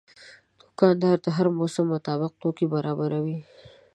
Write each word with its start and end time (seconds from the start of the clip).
دوکاندار 0.61 1.17
د 1.25 1.27
هر 1.37 1.47
موسم 1.59 1.85
مطابق 1.93 2.31
توکي 2.41 2.65
برابروي. 2.73 3.37